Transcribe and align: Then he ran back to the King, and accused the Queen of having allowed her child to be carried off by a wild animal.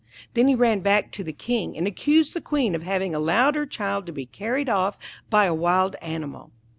Then 0.33 0.47
he 0.47 0.55
ran 0.55 0.79
back 0.79 1.11
to 1.11 1.23
the 1.23 1.31
King, 1.31 1.77
and 1.77 1.85
accused 1.85 2.33
the 2.33 2.41
Queen 2.41 2.73
of 2.73 2.81
having 2.81 3.13
allowed 3.13 3.53
her 3.53 3.67
child 3.67 4.07
to 4.07 4.11
be 4.11 4.25
carried 4.25 4.67
off 4.67 4.97
by 5.29 5.45
a 5.45 5.53
wild 5.53 5.95
animal. 6.01 6.49